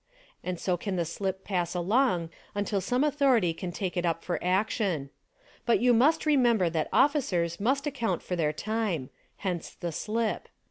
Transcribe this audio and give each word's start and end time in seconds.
And 0.43 0.59
so 0.59 0.77
can 0.77 0.95
the 0.95 1.05
slip 1.05 1.43
pass 1.43 1.75
along 1.75 2.31
until 2.55 2.81
some 2.81 3.03
authority 3.03 3.53
can 3.53 3.71
take 3.71 3.95
it 3.95 4.03
up 4.03 4.23
for 4.23 4.43
action. 4.43 5.11
But 5.63 5.79
you 5.79 5.93
must 5.93 6.25
remember 6.25 6.71
that 6.71 6.89
officers 6.91 7.59
must 7.59 7.85
account 7.85 8.23
for 8.23 8.29
SPY 8.29 8.35
PROOF 8.35 8.39
AMERICA 8.39 8.57
35 8.61 8.65
their 8.65 8.73
time; 8.83 9.09
hence 9.37 9.69
the 9.69 9.89
sHp. 9.89 10.41